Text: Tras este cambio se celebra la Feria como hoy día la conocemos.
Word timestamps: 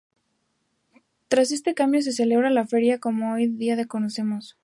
Tras 1.27 1.51
este 1.51 1.75
cambio 1.75 2.01
se 2.01 2.11
celebra 2.11 2.49
la 2.49 2.65
Feria 2.65 2.99
como 2.99 3.33
hoy 3.33 3.45
día 3.45 3.75
la 3.75 3.85
conocemos. 3.85 4.57